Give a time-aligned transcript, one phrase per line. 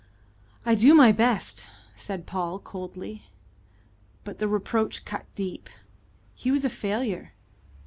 [0.65, 3.27] "I do my best," said Paul coldly,
[4.23, 5.69] but the reproach cut deep.
[6.33, 7.33] He was a failure.